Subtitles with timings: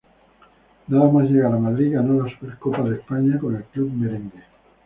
[0.87, 4.41] Nada más llegar a Madrid ganó la Supercopa de España con el club merengue.